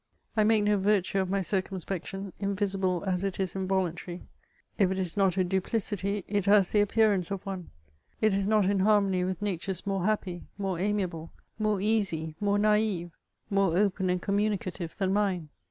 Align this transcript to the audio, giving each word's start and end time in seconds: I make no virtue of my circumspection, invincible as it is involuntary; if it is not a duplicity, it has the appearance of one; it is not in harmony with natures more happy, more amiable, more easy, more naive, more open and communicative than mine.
I 0.35 0.43
make 0.43 0.63
no 0.63 0.79
virtue 0.79 1.19
of 1.19 1.29
my 1.29 1.41
circumspection, 1.43 2.33
invincible 2.39 3.03
as 3.05 3.23
it 3.23 3.39
is 3.39 3.55
involuntary; 3.55 4.23
if 4.79 4.89
it 4.89 4.97
is 4.97 5.15
not 5.15 5.37
a 5.37 5.43
duplicity, 5.43 6.25
it 6.27 6.47
has 6.47 6.71
the 6.71 6.81
appearance 6.81 7.29
of 7.29 7.45
one; 7.45 7.69
it 8.19 8.33
is 8.33 8.47
not 8.47 8.65
in 8.65 8.79
harmony 8.79 9.23
with 9.23 9.43
natures 9.43 9.85
more 9.85 10.03
happy, 10.05 10.47
more 10.57 10.79
amiable, 10.79 11.31
more 11.59 11.79
easy, 11.79 12.33
more 12.39 12.57
naive, 12.57 13.11
more 13.51 13.77
open 13.77 14.09
and 14.09 14.23
communicative 14.23 14.97
than 14.97 15.13
mine. 15.13 15.49